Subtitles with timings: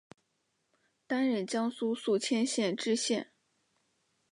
[1.05, 3.29] 担任江苏宿迁县知县。